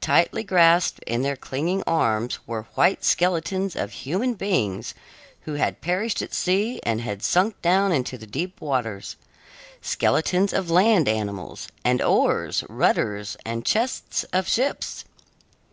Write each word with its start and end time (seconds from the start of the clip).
Tightly 0.00 0.42
grasped 0.42 0.98
in 1.06 1.22
their 1.22 1.36
clinging 1.36 1.84
arms 1.86 2.40
were 2.48 2.64
white 2.74 3.04
skeletons 3.04 3.76
of 3.76 3.92
human 3.92 4.34
beings 4.34 4.92
who 5.42 5.54
had 5.54 5.80
perished 5.80 6.20
at 6.20 6.34
sea 6.34 6.80
and 6.82 7.00
had 7.00 7.22
sunk 7.22 7.62
down 7.62 7.92
into 7.92 8.18
the 8.18 8.26
deep 8.26 8.60
waters; 8.60 9.14
skeletons 9.80 10.52
of 10.52 10.68
land 10.68 11.06
animals; 11.08 11.68
and 11.84 12.02
oars, 12.02 12.64
rudders, 12.68 13.36
and 13.46 13.64
chests, 13.64 14.24
of 14.32 14.48
ships. 14.48 15.04